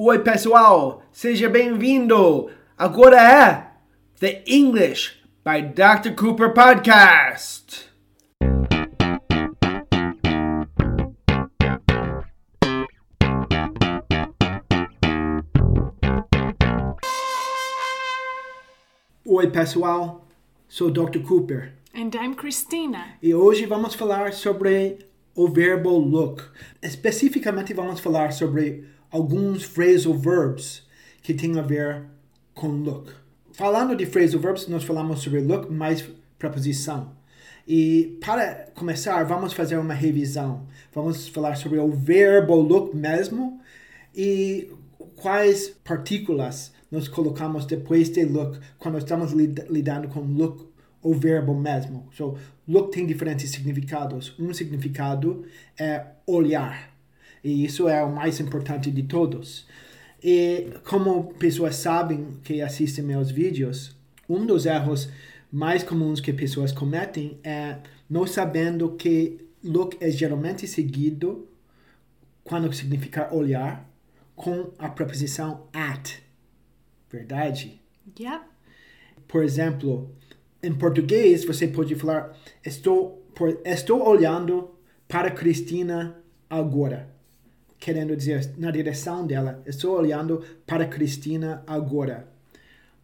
Oi, 0.00 0.20
pessoal, 0.20 1.02
seja 1.10 1.48
bem-vindo. 1.48 2.48
Agora 2.76 3.20
é 3.20 3.72
The 4.20 4.44
English 4.46 5.20
by 5.44 5.60
Dr. 5.74 6.14
Cooper 6.14 6.54
Podcast. 6.54 7.88
Oi, 19.24 19.50
pessoal, 19.50 20.26
sou 20.68 20.90
Dr. 20.90 21.20
Cooper 21.26 21.74
And 21.94 22.10
I'm 22.14 22.34
Christina. 22.34 23.16
e 23.22 23.34
hoje 23.34 23.66
vamos 23.66 23.94
falar 23.94 24.32
sobre 24.32 24.98
o 25.34 25.48
verbo 25.48 25.90
look. 25.98 26.42
Especificamente, 26.82 27.74
vamos 27.74 28.00
falar 28.00 28.32
sobre 28.32 28.84
alguns 29.10 29.62
phrasal 29.62 30.14
verbs 30.14 30.86
que 31.22 31.34
têm 31.34 31.58
a 31.58 31.62
ver 31.62 32.02
com 32.54 32.68
look. 32.68 33.10
Falando 33.52 33.96
de 33.96 34.06
phrasal 34.06 34.40
verbs, 34.40 34.68
nós 34.68 34.84
falamos 34.84 35.20
sobre 35.20 35.40
look 35.40 35.70
mais 35.70 36.04
preposição. 36.38 37.16
E 37.66 38.18
para 38.24 38.70
começar, 38.74 39.22
vamos 39.24 39.52
fazer 39.52 39.76
uma 39.76 39.92
revisão. 39.92 40.66
Vamos 40.94 41.28
falar 41.28 41.56
sobre 41.56 41.78
o 41.78 41.90
verbo 41.90 42.54
look 42.56 42.96
mesmo 42.96 43.60
e 44.14 44.72
quais 45.16 45.68
partículas 45.84 46.72
nós 46.90 47.08
colocamos 47.08 47.66
depois 47.66 48.08
de 48.08 48.24
look 48.24 48.58
quando 48.78 48.96
estamos 48.96 49.32
lid- 49.32 49.66
lidando 49.68 50.08
com 50.08 50.20
look, 50.20 50.66
o 51.02 51.14
verbo 51.14 51.54
mesmo. 51.54 52.08
So, 52.16 52.38
look 52.66 52.90
tem 52.90 53.06
diferentes 53.06 53.50
significados. 53.50 54.34
Um 54.38 54.54
significado 54.54 55.44
é 55.78 56.06
olhar. 56.26 56.87
E 57.42 57.64
isso 57.64 57.88
é 57.88 58.02
o 58.02 58.14
mais 58.14 58.40
importante 58.40 58.90
de 58.90 59.02
todos. 59.02 59.66
E 60.22 60.72
como 60.84 61.32
pessoas 61.34 61.76
sabem 61.76 62.32
que 62.42 62.60
assistem 62.60 63.04
meus 63.04 63.30
vídeos, 63.30 63.96
um 64.28 64.44
dos 64.44 64.66
erros 64.66 65.08
mais 65.50 65.82
comuns 65.82 66.20
que 66.20 66.32
pessoas 66.32 66.72
cometem 66.72 67.38
é 67.42 67.78
não 68.08 68.26
sabendo 68.26 68.92
que 68.92 69.46
look 69.62 69.96
é 70.00 70.10
geralmente 70.10 70.66
seguido 70.66 71.48
quando 72.44 72.72
significa 72.72 73.32
olhar 73.34 73.88
com 74.34 74.72
a 74.78 74.88
preposição 74.88 75.66
at. 75.72 76.22
Verdade? 77.10 77.80
Yep. 78.18 78.44
Por 79.26 79.42
exemplo, 79.42 80.10
em 80.62 80.74
português 80.74 81.44
você 81.44 81.68
pode 81.68 81.94
falar 81.94 82.36
estou 82.64 83.22
por, 83.34 83.60
estou 83.64 84.06
olhando 84.06 84.70
para 85.06 85.30
Cristina 85.30 86.16
agora. 86.48 87.17
Querendo 87.78 88.16
dizer 88.16 88.54
na 88.58 88.70
direção 88.70 89.26
dela, 89.26 89.62
estou 89.66 89.96
olhando 89.96 90.44
para 90.66 90.86
Cristina 90.86 91.62
agora. 91.66 92.28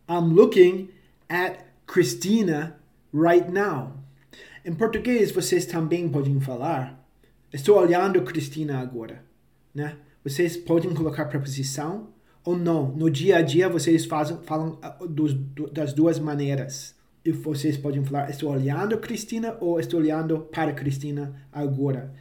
I'm 0.09 0.35
looking 0.35 0.91
at 1.29 1.61
Christina 1.87 2.77
right 3.13 3.51
now. 3.51 3.93
Em 4.65 4.75
português 4.75 5.31
vocês 5.31 5.67
também 5.67 6.09
podem 6.09 6.41
falar 6.41 7.05
estou 7.53 7.79
olhando 7.79 8.21
Cristina 8.23 8.81
agora, 8.81 9.25
né? 9.73 9.97
Vocês 10.25 10.57
podem 10.57 10.93
colocar 10.93 11.27
preposição 11.27 12.09
ou 12.45 12.57
não. 12.57 12.89
No 12.89 13.09
dia 13.09 13.37
a 13.37 13.43
dia 13.43 13.69
vocês 13.69 14.05
fazem, 14.05 14.39
falam 14.43 14.79
ah, 14.83 14.97
dos, 15.09 15.35
das 15.73 15.93
duas 15.93 16.19
maneiras. 16.19 16.95
E 17.25 17.31
vocês 17.31 17.77
podem 17.77 18.05
falar 18.05 18.29
estou 18.29 18.51
olhando 18.51 18.99
Cristina 18.99 19.57
ou 19.61 19.79
estou 19.79 20.01
olhando 20.01 20.41
para 20.41 20.73
Cristina 20.73 21.35
agora. 21.53 22.13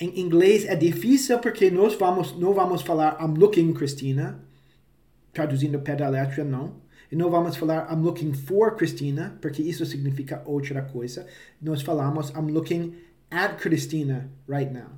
Em 0.00 0.18
inglês 0.18 0.64
é 0.64 0.74
difícil 0.74 1.38
porque 1.40 1.70
nós 1.70 1.94
vamos 1.94 2.34
não 2.38 2.54
vamos 2.54 2.80
falar 2.80 3.18
I'm 3.20 3.38
looking 3.38 3.74
Cristina, 3.74 4.40
traduzindo 5.30 5.78
pé 5.80 5.94
da 5.94 6.08
letra 6.08 6.42
não. 6.42 6.80
E 7.12 7.16
não 7.16 7.28
vamos 7.28 7.56
falar 7.56 7.92
I'm 7.92 8.02
looking 8.02 8.32
for 8.32 8.76
Christina, 8.76 9.36
porque 9.42 9.60
isso 9.62 9.84
significa 9.84 10.42
outra 10.46 10.80
coisa. 10.80 11.26
Nós 11.60 11.82
falamos 11.82 12.30
I'm 12.30 12.50
looking 12.50 12.94
at 13.30 13.60
Christina 13.60 14.30
right 14.48 14.72
now. 14.72 14.90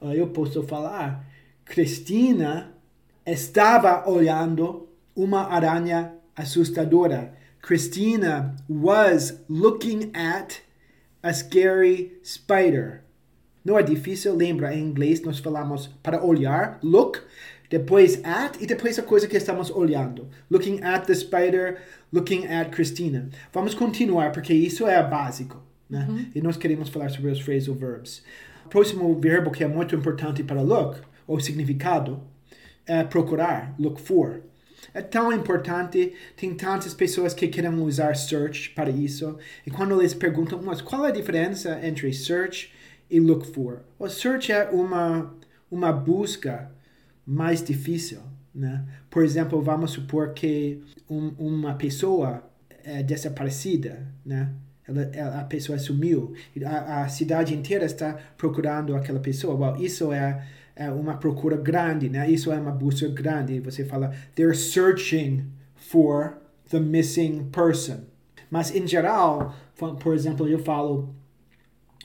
Ah, 0.00 0.14
Eu 0.14 0.28
posso 0.28 0.62
falar 0.62 1.26
Cristina 1.66 2.72
estava 3.26 4.08
olhando 4.08 4.88
uma 5.14 5.48
aranha 5.48 6.14
assustadora. 6.34 7.34
Christina 7.60 8.54
was 8.68 9.44
looking 9.48 10.12
at 10.14 10.60
a 11.22 11.34
scary 11.34 12.18
spider. 12.22 13.05
Não 13.66 13.76
é 13.76 13.82
difícil, 13.82 14.36
lembra, 14.36 14.72
em 14.72 14.80
inglês 14.80 15.20
nós 15.22 15.40
falamos 15.40 15.88
para 16.00 16.24
olhar, 16.24 16.78
look, 16.84 17.20
depois 17.68 18.20
at 18.22 18.62
e 18.62 18.64
depois 18.64 18.96
a 18.96 19.02
coisa 19.02 19.26
que 19.26 19.36
estamos 19.36 19.72
olhando. 19.72 20.28
Looking 20.48 20.84
at 20.84 21.04
the 21.04 21.14
spider, 21.16 21.78
looking 22.12 22.46
at 22.46 22.70
Christina. 22.70 23.28
Vamos 23.52 23.74
continuar, 23.74 24.30
porque 24.30 24.54
isso 24.54 24.86
é 24.86 25.02
básico, 25.02 25.60
né? 25.90 26.06
E 26.32 26.40
nós 26.40 26.56
queremos 26.56 26.90
falar 26.90 27.10
sobre 27.10 27.28
os 27.28 27.40
phrasal 27.40 27.74
verbs. 27.74 28.22
O 28.66 28.68
próximo 28.68 29.12
verbo 29.18 29.50
que 29.50 29.64
é 29.64 29.66
muito 29.66 29.96
importante 29.96 30.44
para 30.44 30.62
look, 30.62 31.00
ou 31.26 31.40
significado, 31.40 32.22
é 32.86 33.02
procurar, 33.02 33.74
look 33.80 34.00
for. 34.00 34.42
É 34.94 35.02
tão 35.02 35.32
importante, 35.32 36.14
tem 36.36 36.54
tantas 36.54 36.94
pessoas 36.94 37.34
que 37.34 37.48
querem 37.48 37.74
usar 37.80 38.14
search 38.14 38.70
para 38.70 38.90
isso. 38.90 39.36
E 39.66 39.72
quando 39.72 40.00
eles 40.00 40.14
perguntam, 40.14 40.62
mas 40.62 40.80
qual 40.80 41.04
é 41.04 41.08
a 41.08 41.12
diferença 41.12 41.80
entre 41.82 42.12
search 42.12 42.75
e 43.10 43.20
look 43.20 43.46
for? 43.52 43.82
O 43.98 44.08
search 44.08 44.50
é 44.52 44.68
uma, 44.70 45.34
uma 45.70 45.92
busca 45.92 46.70
mais 47.26 47.62
difícil, 47.62 48.20
né? 48.54 48.84
Por 49.10 49.24
exemplo, 49.24 49.60
vamos 49.62 49.90
supor 49.92 50.32
que 50.32 50.82
um- 51.08 51.34
uma 51.38 51.74
pessoa 51.74 52.42
é 52.84 53.02
desaparecida, 53.02 54.06
né? 54.24 54.52
Ela, 54.88 55.02
ela- 55.12 55.40
a 55.40 55.44
pessoa 55.44 55.76
sumiu. 55.78 56.32
A, 56.64 57.02
a 57.02 57.08
cidade 57.08 57.54
inteira 57.54 57.84
está 57.84 58.16
procurando 58.38 58.94
aquela 58.94 59.18
pessoa. 59.18 59.54
Well, 59.72 59.82
isso 59.84 60.12
é, 60.12 60.46
é 60.76 60.90
uma 60.90 61.16
procura 61.16 61.56
grande, 61.56 62.08
né? 62.08 62.30
Isso 62.30 62.52
é 62.52 62.56
uma 62.58 62.70
busca 62.70 63.08
grande. 63.08 63.58
Você 63.60 63.84
fala, 63.84 64.14
they're 64.36 64.54
searching 64.56 65.46
for 65.74 66.38
the 66.70 66.78
missing 66.78 67.48
person. 67.50 68.02
Mas, 68.48 68.72
em 68.74 68.86
geral, 68.86 69.54
por 70.00 70.14
exemplo, 70.14 70.46
eu 70.48 70.60
falo, 70.60 71.12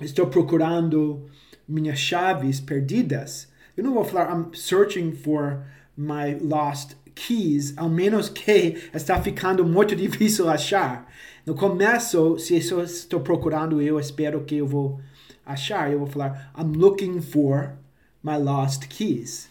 estou 0.03 0.27
procurando 0.27 1.29
minhas 1.67 1.99
chaves 1.99 2.59
perdidas. 2.59 3.49
Eu 3.75 3.83
não 3.83 3.93
vou 3.93 4.03
falar 4.03 4.35
I'm 4.35 4.53
searching 4.53 5.13
for 5.13 5.63
my 5.97 6.35
lost 6.41 6.95
keys, 7.15 7.73
ao 7.77 7.89
menos 7.89 8.27
que 8.29 8.77
está 8.93 9.21
ficando 9.21 9.65
muito 9.65 9.95
difícil 9.95 10.49
achar. 10.49 11.07
No 11.45 11.55
começo, 11.55 12.37
se 12.37 12.55
eu 12.69 12.83
estou 12.83 13.21
procurando, 13.21 13.81
eu 13.81 13.99
espero 13.99 14.43
que 14.43 14.57
eu 14.57 14.67
vou 14.67 14.99
achar. 15.45 15.91
Eu 15.91 15.99
vou 15.99 16.07
falar 16.07 16.51
I'm 16.57 16.77
looking 16.77 17.21
for 17.21 17.73
my 18.23 18.37
lost 18.37 18.87
keys. 18.87 19.49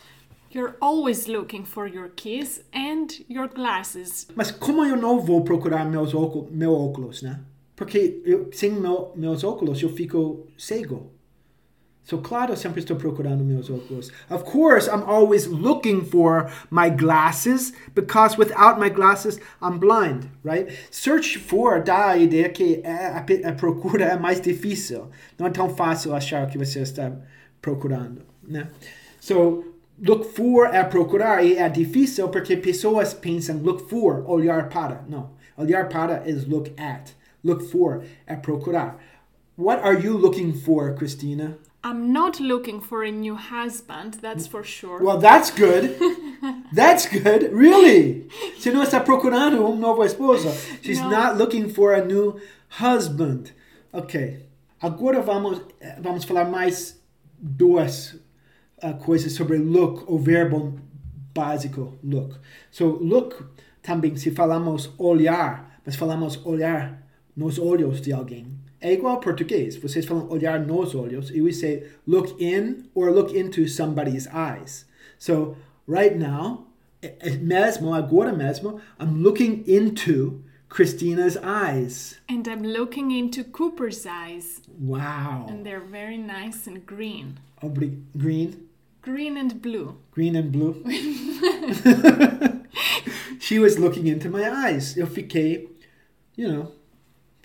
You're 0.53 0.75
always 0.81 1.28
looking 1.28 1.65
for 1.65 1.87
your 1.87 2.09
keys 2.09 2.65
and 2.75 3.06
your 3.28 3.49
glasses. 3.49 4.27
Mas 4.34 4.50
como 4.50 4.84
eu 4.84 4.97
não 4.97 5.21
vou 5.21 5.44
procurar 5.44 5.84
meus 5.84 6.12
óculos, 6.12 6.50
meu 6.50 6.75
óculos, 6.75 7.22
né? 7.22 7.41
Porque 7.80 8.20
eu, 8.26 8.50
sem 8.52 8.72
meu, 8.72 9.10
meus 9.16 9.42
óculos 9.42 9.80
eu 9.80 9.88
fico 9.88 10.46
cego. 10.58 11.10
So, 12.04 12.18
claro, 12.18 12.54
sempre 12.54 12.80
estou 12.80 12.94
procurando 12.94 13.42
meus 13.42 13.70
óculos. 13.70 14.12
Of 14.28 14.44
course, 14.44 14.86
I'm 14.86 15.02
always 15.06 15.46
looking 15.46 16.04
for 16.04 16.50
my 16.70 16.91
glasses 16.91 17.72
because 17.94 18.36
without 18.36 18.78
my 18.78 18.91
glasses, 18.91 19.41
I'm 19.62 19.78
blind, 19.78 20.28
right? 20.44 20.70
Search 20.91 21.38
for 21.38 21.82
dá 21.82 22.10
a 22.10 22.18
ideia 22.18 22.50
que 22.50 22.82
é, 22.84 23.06
a, 23.06 23.48
a 23.48 23.52
procura 23.54 24.04
é 24.04 24.18
mais 24.18 24.42
difícil. 24.42 25.08
Não 25.38 25.47
é 25.47 25.50
tão 25.50 25.74
fácil 25.74 26.14
achar 26.14 26.47
o 26.47 26.50
que 26.50 26.58
você 26.58 26.80
está 26.80 27.10
procurando, 27.62 28.20
né? 28.47 28.68
So, 29.20 29.64
look 29.98 30.26
for 30.34 30.66
é 30.66 30.84
procurar 30.84 31.42
e 31.42 31.56
é 31.56 31.66
difícil 31.70 32.28
porque 32.28 32.58
pessoas 32.58 33.15
pensam 33.15 33.56
look 33.56 33.88
for, 33.88 34.22
olhar 34.28 34.68
para. 34.68 35.03
Não. 35.09 35.30
Olhar 35.56 35.88
para 35.88 36.28
is 36.28 36.44
look 36.44 36.74
at. 36.78 37.18
Look 37.42 37.63
for 37.71 38.04
é 38.27 38.37
procurar. 38.37 38.97
What 39.57 39.83
are 39.83 39.95
you 39.98 40.16
looking 40.16 40.53
for, 40.53 40.95
Christina? 40.95 41.59
I'm 41.83 42.13
not 42.13 42.41
looking 42.41 42.81
for 42.81 43.03
a 43.03 43.10
new 43.10 43.34
husband, 43.37 44.19
that's 44.21 44.47
for 44.47 44.63
sure. 44.63 45.03
Well, 45.03 45.19
that's 45.19 45.51
good. 45.51 45.97
That's 46.72 47.07
good. 47.07 47.53
Really? 47.53 48.27
Você 48.59 48.71
não 48.71 48.83
está 48.83 48.98
procurando 49.01 49.63
um 49.66 49.77
novo 49.77 50.03
esposo. 50.04 50.48
She's 50.83 50.98
No. 51.01 51.10
not 51.10 51.37
looking 51.37 51.69
for 51.69 51.92
a 51.92 52.03
new 52.04 52.41
husband. 52.81 53.53
Ok. 53.93 54.47
Agora 54.81 55.21
vamos, 55.21 55.60
vamos 56.01 56.25
falar 56.25 56.47
mais 56.51 56.98
duas 57.39 58.15
uh, 58.83 58.95
coisas 59.04 59.33
sobre 59.34 59.59
look, 59.59 60.04
o 60.10 60.19
verbo 60.19 60.78
básico 61.34 61.98
look. 62.03 62.39
So, 62.71 62.86
look 63.01 63.45
também, 63.83 64.16
se 64.16 64.31
falamos 64.31 64.91
olhar, 64.98 65.81
mas 65.84 65.97
falamos 65.97 66.41
olhar 66.47 66.99
nos 67.36 67.59
olhos 67.59 68.00
de 68.00 68.12
alguém. 68.12 68.47
É 68.80 68.92
igual 68.92 69.16
ao 69.16 69.21
português. 69.21 69.77
Vocês 69.77 70.06
falam 70.06 70.28
olhar 70.30 70.65
nos 70.65 70.94
olhos. 70.94 71.30
E 71.30 71.42
we 71.42 71.53
say 71.53 71.84
look 72.06 72.34
in 72.42 72.84
or 72.94 73.10
look 73.10 73.36
into 73.36 73.68
somebody's 73.68 74.27
eyes. 74.28 74.86
So, 75.18 75.56
right 75.86 76.16
now, 76.16 76.66
Mesmo, 77.41 77.94
agora 77.94 78.30
mesmo, 78.30 78.78
I'm 78.98 79.22
looking 79.22 79.65
into 79.66 80.42
Christina's 80.68 81.38
eyes. 81.42 82.18
And 82.28 82.47
I'm 82.47 82.62
looking 82.62 83.10
into 83.10 83.42
Cooper's 83.42 84.04
eyes, 84.06 84.60
Wow. 84.78 85.47
and 85.48 85.65
they're 85.65 85.80
very 85.80 86.18
nice 86.18 86.66
and 86.66 86.84
green. 86.84 87.38
Obri- 87.62 88.03
green, 88.18 88.68
Green 89.00 89.38
and 89.38 89.62
blue. 89.62 89.97
green 90.12 90.36
and 90.36 90.53
blue. 90.53 90.84
she 93.38 93.59
was 93.59 93.78
looking 93.78 94.06
into 94.06 94.28
my 94.28 94.48
eyes. 94.50 94.97
Eu 94.97 95.06
fiquei, 95.06 95.68
you 96.36 96.48
know, 96.48 96.72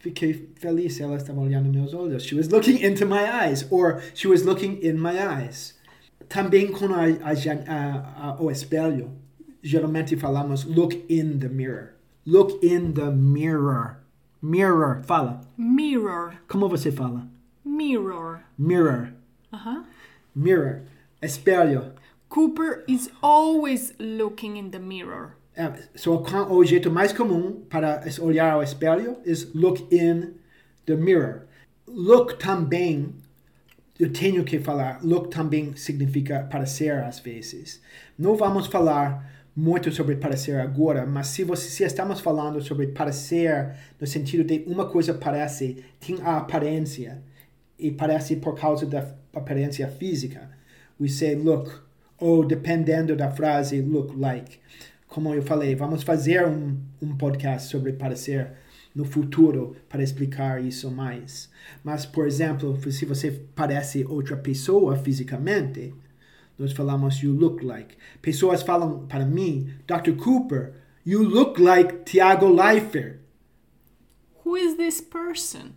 fiquei 0.05 0.49
feliz. 0.55 0.99
Ela 0.99 1.15
estava 1.17 1.41
olhando 1.41 1.69
meus 1.69 1.93
olhos. 1.93 2.23
She 2.23 2.35
was 2.35 2.47
looking 2.49 2.81
into 2.83 3.05
my 3.05 3.23
eyes, 3.23 3.65
or 3.71 4.01
she 4.13 4.27
was 4.27 4.43
looking 4.43 4.79
in 4.83 4.99
my 4.99 5.17
eyes. 5.17 5.73
Também 6.29 6.71
com 6.71 6.93
a, 6.93 7.05
a, 7.23 8.29
a, 8.29 8.41
o 8.41 8.51
espelho, 8.51 9.11
geralmente 9.63 10.15
falamos 10.15 10.65
look 10.65 11.05
in 11.09 11.39
the 11.39 11.49
mirror. 11.49 11.95
Look 12.25 12.63
in 12.63 12.93
the 12.93 13.11
mirror. 13.11 13.97
Mirror. 14.41 15.03
Fala. 15.03 15.41
Mirror. 15.57 16.37
Como 16.47 16.69
você 16.69 16.91
fala? 16.91 17.27
Mirror. 17.63 18.41
Mirror. 18.57 19.13
Uh-huh. 19.51 19.83
Mirror. 20.35 20.83
Espelho. 21.21 21.93
Cooper 22.29 22.83
is 22.87 23.09
always 23.21 23.93
looking 23.99 24.57
in 24.57 24.71
the 24.71 24.79
mirror. 24.79 25.35
É, 25.55 25.71
so, 25.95 26.21
o 26.49 26.65
jeito 26.65 26.91
mais 26.91 27.13
comum 27.13 27.61
para 27.69 28.03
olhar 28.19 28.53
ao 28.53 28.63
espelho 28.63 29.17
is 29.25 29.53
look 29.53 29.87
in 29.89 30.33
the 30.85 30.95
mirror. 30.95 31.43
Look 31.87 32.37
também, 32.37 33.15
eu 33.97 34.11
tenho 34.11 34.43
que 34.43 34.59
falar, 34.59 34.99
look 35.01 35.29
também 35.29 35.75
significa 35.75 36.45
parecer 36.51 36.91
às 37.03 37.19
vezes. 37.19 37.81
Não 38.19 38.35
vamos 38.35 38.67
falar 38.67 39.33
muito 39.55 39.89
sobre 39.93 40.17
parecer 40.17 40.59
agora, 40.59 41.05
mas 41.05 41.27
se, 41.27 41.45
você, 41.45 41.69
se 41.69 41.83
estamos 41.85 42.19
falando 42.19 42.61
sobre 42.61 42.87
parecer 42.87 43.73
no 43.99 44.05
sentido 44.05 44.43
de 44.43 44.65
uma 44.67 44.89
coisa 44.89 45.13
parece, 45.13 45.85
tem 45.99 46.17
a 46.21 46.37
aparência, 46.37 47.23
e 47.79 47.91
parece 47.91 48.35
por 48.35 48.59
causa 48.59 48.85
da 48.85 49.15
aparência 49.33 49.87
física, 49.87 50.49
we 50.99 51.07
say 51.07 51.35
look, 51.35 51.71
ou 52.17 52.45
dependendo 52.45 53.15
da 53.15 53.31
frase, 53.31 53.81
look 53.81 54.17
like. 54.17 54.59
Como 55.15 55.33
eu 55.33 55.41
falei, 55.41 55.73
vamos 55.75 56.03
fazer 56.03 56.45
um, 56.45 56.77
um 57.01 57.15
podcast 57.15 57.69
sobre 57.69 57.93
parecer 57.93 58.51
no 58.93 59.05
futuro 59.05 59.73
para 59.87 60.03
explicar 60.03 60.61
isso 60.61 60.91
mais. 60.91 61.49
Mas, 61.81 62.05
por 62.05 62.27
exemplo, 62.27 62.77
se 62.91 63.05
você 63.05 63.31
parece 63.55 64.03
outra 64.03 64.35
pessoa 64.35 64.97
fisicamente, 64.97 65.95
nós 66.59 66.73
falamos 66.73 67.23
you 67.23 67.31
look 67.31 67.63
like. 67.63 67.95
Pessoas 68.21 68.61
falam 68.61 69.07
para 69.07 69.25
mim, 69.25 69.69
Dr. 69.87 70.17
Cooper, 70.21 70.73
you 71.05 71.23
look 71.23 71.61
like 71.61 72.03
Tiago 72.03 72.49
Leifert. 72.49 73.21
Who 74.43 74.57
is 74.57 74.75
this 74.75 74.99
person? 74.99 75.75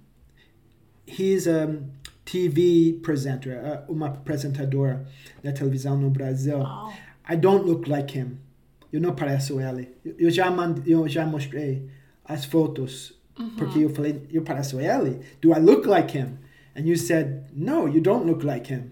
He's 1.06 1.46
a 1.46 1.78
TV 2.24 2.98
presenter, 3.02 3.52
uh, 3.52 3.92
uma 3.92 4.08
apresentadora 4.08 5.06
da 5.44 5.52
televisão 5.52 5.96
no 5.96 6.10
Brasil. 6.10 6.58
Oh. 6.58 6.92
I 7.32 7.36
don't 7.36 7.64
look 7.64 7.88
like 7.88 8.18
him. 8.18 8.47
Eu 8.92 9.00
não 9.00 9.14
pareço 9.14 9.60
ele. 9.60 9.94
Eu- 10.04 10.30
já, 10.30 10.50
mand... 10.50 10.82
eu 10.86 11.06
já 11.08 11.26
mostrei 11.26 11.88
as 12.24 12.44
fotos. 12.44 13.18
Porque 13.56 13.78
eu 13.78 13.90
falei, 13.90 14.26
eu 14.32 14.42
pareço 14.42 14.80
ele? 14.80 15.20
Do 15.40 15.52
I 15.52 15.60
look 15.60 15.86
like 15.86 16.16
him? 16.18 16.38
And 16.76 16.80
you 16.80 16.96
said, 16.96 17.44
no, 17.52 17.86
you 17.88 18.00
don't 18.00 18.26
look 18.26 18.44
like 18.44 18.72
him. 18.72 18.90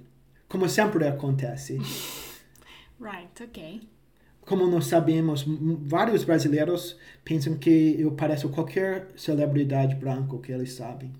Como 0.49 0.69
sempre 0.69 1.07
acontece. 1.07 1.79
Right, 2.99 3.43
okay. 3.43 3.83
Como 4.41 4.67
nós 4.69 4.87
sabemos, 4.87 5.45
vários 5.83 6.25
brasileiros 6.25 6.97
pensam 7.25 7.59
que 7.59 7.97
eu 7.99 8.13
pareço 8.13 8.49
qualquer 8.49 9.09
celebridade 9.17 9.97
branco 9.97 10.39
que 10.39 10.51
eles 10.51 10.73
sabem. 10.73 11.13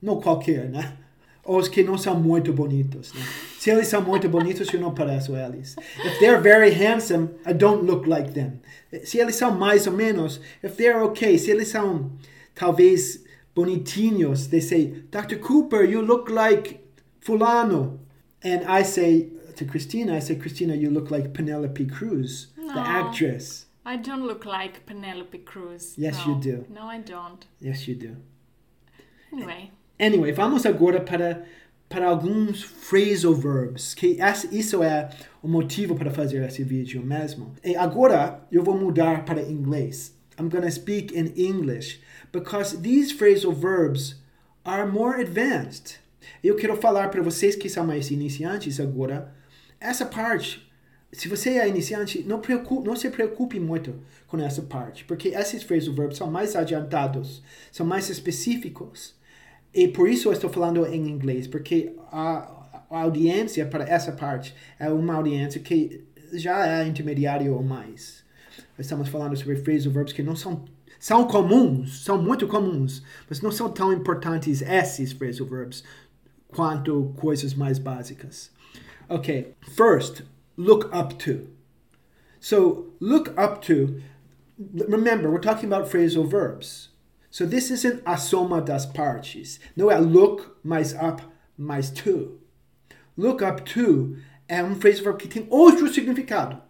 Não 0.00 0.20
qualquer, 0.20 0.68
né? 0.68 0.96
Os 1.44 1.66
que 1.68 1.82
não 1.82 1.98
são 1.98 2.18
muito 2.20 2.52
bonitos, 2.52 3.12
né? 3.12 3.20
Se 3.58 3.68
eles 3.70 3.88
são 3.88 4.00
muito 4.00 4.28
bonitos, 4.28 4.72
eu 4.72 4.80
não 4.80 4.94
pareço 4.94 5.34
eles. 5.36 5.76
If 6.04 6.18
they're 6.20 6.40
very 6.40 6.70
handsome, 6.70 7.30
I 7.46 7.52
don't 7.52 7.84
look 7.84 8.08
like 8.08 8.30
them. 8.32 8.60
Se 9.04 9.18
eles 9.18 9.34
são 9.36 9.50
mais 9.52 9.86
ou 9.86 9.92
menos, 9.92 10.40
if 10.62 10.76
they're 10.76 11.00
okay, 11.02 11.36
se 11.38 11.50
eles 11.50 11.68
são 11.68 12.12
talvez 12.54 13.24
bonitinhos, 13.56 14.46
they 14.48 14.60
say, 14.60 15.04
Dr. 15.10 15.36
Cooper, 15.40 15.84
you 15.84 16.00
look 16.00 16.30
like 16.30 16.78
fulano. 17.20 17.98
And 18.44 18.62
I 18.68 18.84
say 18.84 19.32
to 19.56 19.64
Christina, 19.64 20.16
I 20.16 20.20
say, 20.20 20.36
Christina, 20.36 20.74
you 20.76 20.90
look 20.90 21.10
like 21.10 21.28
Penelope 21.32 21.86
Cruz, 21.86 22.52
the 22.56 22.62
No. 22.62 22.80
actress. 22.80 23.66
I 23.84 23.96
don't 23.96 24.24
look 24.26 24.44
like 24.44 24.80
Penelope 24.86 25.38
Cruz. 25.38 25.94
Yes, 25.98 26.24
No. 26.24 26.34
you 26.34 26.40
do. 26.40 26.66
No, 26.72 26.82
I 26.88 26.98
don't. 27.00 27.44
Yes, 27.60 27.86
you 27.88 27.94
do. 27.96 28.16
Anyway, 29.32 29.70
Anyway, 30.02 30.32
vamos 30.32 30.66
agora 30.66 31.00
para, 31.00 31.44
para 31.88 32.08
alguns 32.08 32.64
phrasal 32.64 33.32
verbs, 33.32 33.94
que 33.94 34.18
isso 34.50 34.82
é 34.82 35.08
o 35.40 35.46
motivo 35.46 35.94
para 35.94 36.10
fazer 36.10 36.42
esse 36.42 36.64
vídeo 36.64 37.00
mesmo. 37.06 37.54
E 37.62 37.76
agora 37.76 38.44
eu 38.50 38.64
vou 38.64 38.76
mudar 38.76 39.24
para 39.24 39.40
inglês. 39.40 40.12
I'm 40.40 40.48
going 40.48 40.64
to 40.64 40.72
speak 40.72 41.16
in 41.16 41.32
English 41.36 42.00
because 42.32 42.76
these 42.82 43.14
phrasal 43.14 43.52
verbs 43.52 44.20
are 44.64 44.90
more 44.90 45.22
advanced. 45.22 46.00
Eu 46.42 46.56
quero 46.56 46.76
falar 46.76 47.08
para 47.08 47.22
vocês 47.22 47.54
que 47.54 47.68
são 47.68 47.86
mais 47.86 48.10
iniciantes 48.10 48.80
agora, 48.80 49.32
essa 49.78 50.04
parte 50.04 50.68
se 51.12 51.28
você 51.28 51.58
é 51.58 51.68
iniciante, 51.68 52.24
não, 52.26 52.40
preocupe, 52.40 52.88
não 52.88 52.96
se 52.96 53.08
preocupe 53.10 53.60
muito 53.60 53.94
com 54.26 54.38
essa 54.38 54.62
parte, 54.62 55.04
porque 55.04 55.28
esses 55.28 55.62
phrasal 55.62 55.94
verbs 55.94 56.16
são 56.16 56.30
mais 56.30 56.56
adiantados, 56.56 57.42
são 57.70 57.84
mais 57.84 58.08
específicos. 58.08 59.14
E 59.74 59.88
por 59.88 60.08
isso 60.08 60.28
eu 60.28 60.32
estou 60.32 60.50
falando 60.50 60.84
em 60.86 61.08
inglês, 61.08 61.46
porque 61.46 61.94
a, 62.10 62.84
a 62.90 63.00
audiência 63.02 63.64
para 63.66 63.84
essa 63.84 64.12
parte 64.12 64.54
é 64.78 64.90
uma 64.90 65.14
audiência 65.14 65.60
que 65.60 66.04
já 66.32 66.66
é 66.66 66.86
intermediário 66.86 67.54
ou 67.54 67.62
mais. 67.62 68.22
Estamos 68.78 69.08
falando 69.08 69.36
sobre 69.36 69.56
phrasal 69.56 69.92
verbs 69.92 70.12
que 70.12 70.22
não 70.22 70.36
são 70.36 70.64
são 70.98 71.26
comuns, 71.26 72.04
são 72.04 72.16
muito 72.22 72.46
comuns, 72.46 73.02
mas 73.28 73.40
não 73.40 73.50
são 73.50 73.68
tão 73.68 73.92
importantes 73.92 74.62
esses 74.62 75.12
phrasal 75.12 75.48
verbs 75.48 75.82
quanto 76.46 77.12
coisas 77.16 77.54
mais 77.54 77.78
básicas. 77.78 78.52
Okay, 79.08 79.54
first, 79.74 80.22
look 80.56 80.88
up 80.94 81.16
to. 81.16 81.48
So, 82.38 82.92
look 83.00 83.30
up 83.36 83.66
to, 83.66 84.00
remember, 84.88 85.28
we're 85.28 85.40
talking 85.40 85.72
about 85.72 85.90
phrasal 85.90 86.24
verbs. 86.24 86.91
So, 87.32 87.46
this 87.46 87.70
isn't 87.70 88.02
a 88.04 88.18
soma 88.18 88.60
das 88.60 88.84
partes. 88.84 89.58
Não 89.74 89.90
é 89.90 89.96
look 89.96 90.54
mais 90.62 90.92
up 90.92 91.22
mais 91.56 91.88
to. 91.88 92.38
Look 93.16 93.42
up 93.42 93.62
to 93.62 94.18
é 94.46 94.62
um 94.62 94.74
phrasal 94.74 95.04
verb 95.04 95.16
que 95.16 95.28
tem 95.28 95.46
outro 95.48 95.88
significado, 95.88 96.60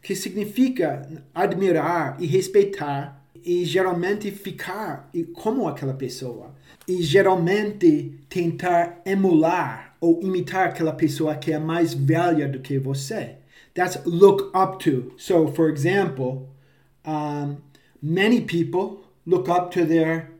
que 0.00 0.14
significa 0.14 1.24
admirar 1.34 2.16
e 2.20 2.26
respeitar 2.26 3.20
e 3.44 3.64
geralmente 3.64 4.30
ficar 4.30 5.10
como 5.34 5.66
aquela 5.66 5.94
pessoa. 5.94 6.54
E 6.86 7.02
geralmente 7.02 8.20
tentar 8.28 9.02
emular 9.04 9.96
ou 10.00 10.22
imitar 10.22 10.68
aquela 10.68 10.92
pessoa 10.92 11.34
que 11.34 11.52
é 11.52 11.58
mais 11.58 11.94
velha 11.94 12.46
do 12.46 12.60
que 12.60 12.78
você. 12.78 13.38
That's 13.74 13.98
look 14.06 14.52
up 14.56 14.78
to. 14.84 15.14
So, 15.16 15.48
for 15.48 15.68
example, 15.68 16.48
um, 17.04 17.56
many 18.00 18.42
people 18.42 19.05
look 19.26 19.48
up 19.48 19.70
to 19.72 19.84
their 19.84 20.30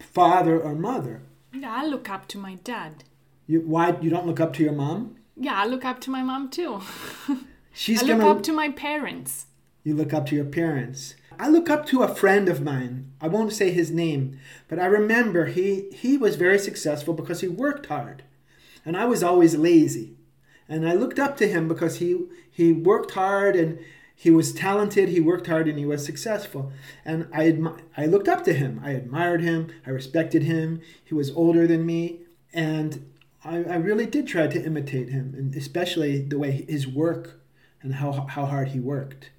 father 0.00 0.60
or 0.60 0.74
mother. 0.74 1.22
yeah, 1.52 1.72
I 1.72 1.86
look 1.86 2.10
up 2.10 2.26
to 2.28 2.38
my 2.38 2.56
dad. 2.56 3.04
You, 3.46 3.60
why 3.60 3.96
you 4.00 4.10
don't 4.10 4.26
look 4.26 4.40
up 4.40 4.52
to 4.54 4.62
your 4.62 4.72
mom? 4.72 5.16
Yeah, 5.36 5.54
I 5.54 5.66
look 5.66 5.84
up 5.84 6.00
to 6.02 6.10
my 6.10 6.22
mom 6.22 6.50
too. 6.50 6.80
She's 7.72 8.02
I 8.02 8.06
look 8.06 8.18
gonna. 8.18 8.30
up 8.30 8.42
to 8.44 8.52
my 8.52 8.70
parents. 8.70 9.46
You 9.82 9.94
look 9.94 10.12
up 10.14 10.26
to 10.26 10.34
your 10.36 10.44
parents. 10.44 11.14
I 11.38 11.48
look 11.48 11.68
up 11.68 11.84
to 11.86 12.02
a 12.02 12.14
friend 12.14 12.48
of 12.48 12.62
mine. 12.62 13.12
I 13.20 13.28
won't 13.28 13.52
say 13.52 13.70
his 13.70 13.90
name, 13.90 14.38
but 14.68 14.78
I 14.78 14.86
remember 14.86 15.46
he, 15.46 15.90
he 15.92 16.16
was 16.16 16.36
very 16.36 16.58
successful 16.58 17.12
because 17.12 17.40
he 17.40 17.48
worked 17.48 17.86
hard. 17.86 18.22
And 18.84 18.96
I 18.96 19.04
was 19.06 19.22
always 19.22 19.56
lazy. 19.56 20.16
And 20.68 20.88
I 20.88 20.94
looked 20.94 21.18
up 21.18 21.36
to 21.38 21.48
him 21.48 21.68
because 21.68 21.96
he, 21.96 22.18
he 22.50 22.72
worked 22.72 23.10
hard 23.12 23.56
and 23.56 23.78
he 24.14 24.30
was 24.30 24.52
talented, 24.52 25.08
he 25.08 25.20
worked 25.20 25.48
hard, 25.48 25.68
and 25.68 25.78
he 25.78 25.84
was 25.84 26.04
successful. 26.04 26.72
And 27.04 27.28
I, 27.32 27.50
admi- 27.50 27.80
I 27.96 28.06
looked 28.06 28.28
up 28.28 28.44
to 28.44 28.52
him. 28.52 28.80
I 28.82 28.90
admired 28.90 29.42
him, 29.42 29.72
I 29.86 29.90
respected 29.90 30.44
him. 30.44 30.80
He 31.04 31.14
was 31.14 31.30
older 31.32 31.66
than 31.66 31.84
me. 31.84 32.20
And 32.52 33.10
I, 33.44 33.56
I 33.56 33.76
really 33.76 34.06
did 34.06 34.26
try 34.26 34.46
to 34.46 34.64
imitate 34.64 35.08
him, 35.08 35.34
and 35.36 35.54
especially 35.54 36.22
the 36.22 36.38
way 36.38 36.64
his 36.68 36.86
work 36.86 37.40
and 37.82 37.96
how, 37.96 38.26
how 38.28 38.46
hard 38.46 38.68
he 38.68 38.80
worked. 38.80 39.30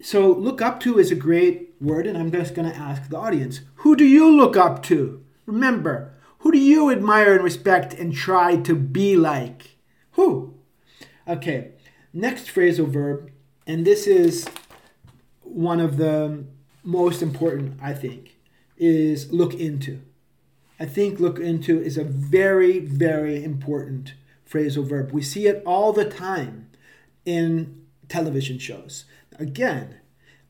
So, 0.00 0.30
look 0.30 0.60
up 0.60 0.80
to 0.80 0.98
is 0.98 1.10
a 1.10 1.16
great 1.16 1.74
word, 1.80 2.06
and 2.06 2.18
I'm 2.18 2.30
just 2.30 2.54
going 2.54 2.70
to 2.70 2.76
ask 2.76 3.08
the 3.08 3.16
audience 3.16 3.60
who 3.76 3.96
do 3.96 4.04
you 4.04 4.30
look 4.30 4.56
up 4.56 4.82
to? 4.84 5.24
Remember, 5.46 6.14
who 6.40 6.52
do 6.52 6.58
you 6.58 6.90
admire 6.90 7.34
and 7.34 7.44
respect 7.44 7.94
and 7.94 8.12
try 8.14 8.56
to 8.56 8.74
be 8.74 9.16
like? 9.16 9.76
Who? 10.12 10.54
Okay, 11.26 11.72
next 12.16 12.46
phrasal 12.46 12.88
verb 12.88 13.30
And 13.66 13.84
this 13.84 14.06
is 14.06 14.46
one 15.42 15.80
of 15.80 15.96
the 15.96 16.44
most 16.84 17.20
important, 17.20 17.78
I 17.82 17.94
think, 17.94 18.36
is 18.76 19.32
look 19.32 19.54
into. 19.54 20.02
I 20.78 20.86
think 20.86 21.18
look 21.18 21.40
into 21.40 21.82
is 21.82 21.98
a 21.98 22.04
very, 22.04 22.78
very 22.78 23.42
important 23.42 24.14
phrasal 24.48 24.88
verb. 24.88 25.10
We 25.10 25.22
see 25.22 25.46
it 25.46 25.62
all 25.66 25.92
the 25.92 26.08
time 26.08 26.68
in 27.24 27.86
television 28.08 28.58
shows. 28.58 29.04
Again, 29.38 29.96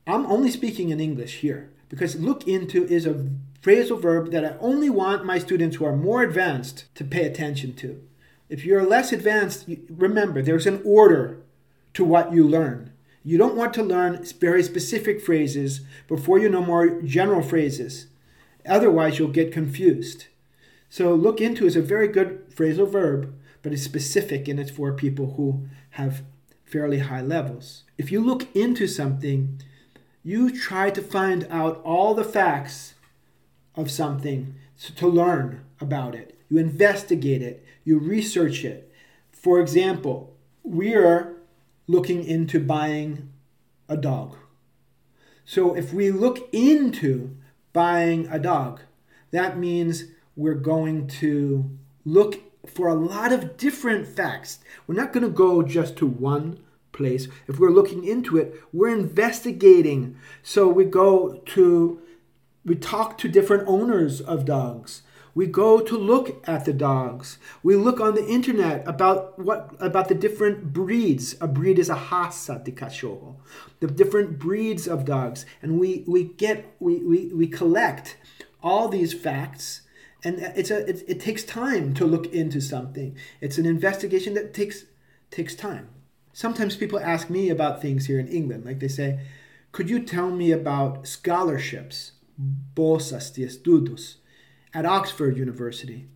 I'm 0.06 0.26
only 0.26 0.50
speaking 0.50 0.90
in 0.90 1.00
English 1.00 1.36
here 1.36 1.70
because 1.88 2.16
look 2.16 2.46
into 2.46 2.84
is 2.84 3.06
a 3.06 3.26
phrasal 3.62 4.00
verb 4.00 4.30
that 4.30 4.44
I 4.44 4.58
only 4.60 4.90
want 4.90 5.24
my 5.24 5.38
students 5.38 5.76
who 5.76 5.86
are 5.86 5.96
more 5.96 6.22
advanced 6.22 6.84
to 6.96 7.04
pay 7.04 7.24
attention 7.24 7.72
to. 7.76 8.02
If 8.48 8.64
you're 8.64 8.86
less 8.86 9.10
advanced, 9.12 9.68
remember 9.88 10.42
there's 10.42 10.66
an 10.66 10.82
order 10.84 11.40
to 11.96 12.04
what 12.04 12.30
you 12.30 12.46
learn. 12.46 12.92
You 13.24 13.38
don't 13.38 13.56
want 13.56 13.72
to 13.74 13.82
learn 13.82 14.22
very 14.38 14.62
specific 14.62 15.18
phrases 15.18 15.80
before 16.06 16.38
you 16.38 16.50
know 16.50 16.62
more 16.62 17.00
general 17.00 17.40
phrases. 17.40 18.06
Otherwise, 18.68 19.18
you'll 19.18 19.28
get 19.28 19.50
confused. 19.50 20.26
So, 20.90 21.14
look 21.14 21.40
into 21.40 21.64
is 21.64 21.74
a 21.74 21.80
very 21.80 22.06
good 22.06 22.50
phrasal 22.54 22.88
verb, 22.88 23.34
but 23.62 23.72
it's 23.72 23.82
specific 23.82 24.46
and 24.46 24.60
it's 24.60 24.70
for 24.70 24.92
people 24.92 25.32
who 25.36 25.68
have 25.92 26.22
fairly 26.66 26.98
high 26.98 27.22
levels. 27.22 27.84
If 27.96 28.12
you 28.12 28.20
look 28.20 28.54
into 28.54 28.86
something, 28.86 29.58
you 30.22 30.50
try 30.50 30.90
to 30.90 31.00
find 31.00 31.46
out 31.50 31.80
all 31.82 32.12
the 32.12 32.24
facts 32.24 32.92
of 33.74 33.90
something 33.90 34.54
to 34.96 35.08
learn 35.08 35.64
about 35.80 36.14
it. 36.14 36.38
You 36.50 36.58
investigate 36.58 37.40
it, 37.40 37.64
you 37.84 37.98
research 37.98 38.64
it. 38.64 38.92
For 39.32 39.60
example, 39.60 40.34
we 40.62 40.94
are 40.94 41.35
looking 41.86 42.24
into 42.24 42.58
buying 42.60 43.30
a 43.88 43.96
dog. 43.96 44.36
So 45.44 45.74
if 45.74 45.92
we 45.92 46.10
look 46.10 46.52
into 46.52 47.36
buying 47.72 48.26
a 48.28 48.38
dog, 48.38 48.80
that 49.30 49.58
means 49.58 50.04
we're 50.34 50.54
going 50.54 51.06
to 51.06 51.70
look 52.04 52.42
for 52.68 52.88
a 52.88 52.94
lot 52.94 53.32
of 53.32 53.56
different 53.56 54.06
facts. 54.08 54.58
We're 54.86 54.96
not 54.96 55.12
going 55.12 55.22
to 55.22 55.30
go 55.30 55.62
just 55.62 55.96
to 55.98 56.06
one 56.06 56.58
place. 56.92 57.28
If 57.46 57.58
we're 57.58 57.70
looking 57.70 58.04
into 58.04 58.36
it, 58.36 58.54
we're 58.72 58.96
investigating. 58.96 60.16
So 60.42 60.68
we 60.68 60.84
go 60.84 61.42
to, 61.46 62.00
we 62.64 62.74
talk 62.74 63.18
to 63.18 63.28
different 63.28 63.68
owners 63.68 64.20
of 64.20 64.44
dogs. 64.44 65.02
We 65.36 65.46
go 65.46 65.80
to 65.82 65.98
look 65.98 66.42
at 66.48 66.64
the 66.64 66.72
dogs. 66.72 67.36
We 67.62 67.76
look 67.76 68.00
on 68.00 68.14
the 68.14 68.26
internet 68.26 68.82
about 68.88 69.38
what 69.38 69.76
about 69.78 70.08
the 70.08 70.14
different 70.14 70.72
breeds. 70.72 71.36
A 71.42 71.46
breed 71.46 71.78
is 71.78 71.90
a 71.90 71.94
raça 71.94 72.64
de 72.64 72.72
cachorro. 72.72 73.36
The 73.80 73.86
different 73.86 74.38
breeds 74.38 74.88
of 74.88 75.04
dogs. 75.04 75.44
And 75.60 75.78
we, 75.78 76.04
we 76.06 76.24
get 76.24 76.74
we, 76.80 77.04
we, 77.04 77.26
we 77.34 77.48
collect 77.48 78.16
all 78.62 78.88
these 78.88 79.12
facts 79.12 79.82
and 80.24 80.38
it's 80.56 80.70
a 80.70 80.88
it, 80.88 81.04
it 81.06 81.20
takes 81.20 81.44
time 81.44 81.92
to 81.92 82.06
look 82.06 82.32
into 82.32 82.62
something. 82.62 83.14
It's 83.42 83.58
an 83.58 83.66
investigation 83.66 84.32
that 84.34 84.54
takes 84.54 84.86
takes 85.30 85.54
time. 85.54 85.90
Sometimes 86.32 86.76
people 86.76 86.98
ask 86.98 87.28
me 87.28 87.50
about 87.50 87.82
things 87.82 88.06
here 88.06 88.18
in 88.18 88.28
England, 88.28 88.64
like 88.64 88.80
they 88.80 88.88
say, 88.88 89.20
"Could 89.72 89.90
you 89.90 90.00
tell 90.00 90.30
me 90.30 90.50
about 90.50 91.06
scholarships, 91.06 92.12
bolsas 92.74 93.34
de 93.34 93.44
estudos?" 93.44 94.16
At 94.76 94.84
Oxford 94.84 95.38
University. 95.38 96.06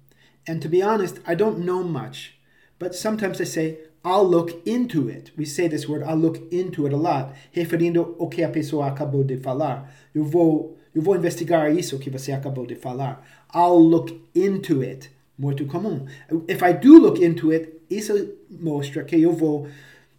And 0.46 0.60
to 0.60 0.68
be 0.68 0.82
honest, 0.82 1.18
I 1.26 1.34
don't 1.34 1.64
know 1.64 1.82
much, 1.82 2.34
but 2.78 2.94
sometimes 2.94 3.40
I 3.40 3.44
say, 3.44 3.78
I'll 4.04 4.28
look 4.28 4.50
into 4.66 5.08
it. 5.08 5.30
We 5.36 5.46
say 5.46 5.66
this 5.66 5.88
word, 5.88 6.02
I'll 6.02 6.16
look 6.16 6.38
into 6.52 6.86
it 6.86 6.92
a 6.92 6.96
lot, 6.96 7.34
referindo 7.54 8.14
o 8.18 8.28
que 8.28 8.44
a 8.44 8.50
pessoa 8.50 8.88
acabou 8.88 9.24
de 9.24 9.38
falar. 9.38 9.90
Eu 10.14 10.24
vou, 10.24 10.76
eu 10.94 11.00
vou 11.00 11.16
investigar 11.16 11.74
isso 11.74 11.98
que 11.98 12.10
você 12.10 12.32
acabou 12.32 12.66
de 12.66 12.74
falar. 12.74 13.24
I'll 13.54 13.80
look 13.80 14.12
into 14.34 14.82
it. 14.82 15.10
Muito 15.38 15.64
comum. 15.64 16.06
If 16.46 16.62
I 16.62 16.74
do 16.74 16.98
look 16.98 17.24
into 17.24 17.52
it, 17.52 17.80
isso 17.88 18.12
mostra 18.50 19.04
que 19.04 19.16
eu 19.16 19.32
vou 19.32 19.68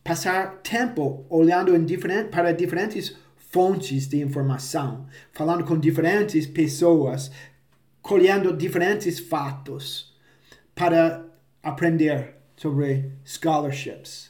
passar 0.04 0.62
tempo 0.64 1.26
olhando 1.30 1.76
em 1.76 1.86
diferente, 1.86 2.30
para 2.30 2.52
diferentes 2.52 3.16
fontes 3.52 4.08
de 4.08 4.22
informação, 4.22 5.06
falando 5.34 5.66
com 5.66 5.78
diferentes 5.78 6.48
pessoas, 6.48 7.30
colhendo 8.02 8.56
diferentes 8.56 9.20
fatos 9.20 10.14
para 10.76 11.26
aprender 11.64 12.36
sobre 12.58 13.12
scholarships, 13.24 14.30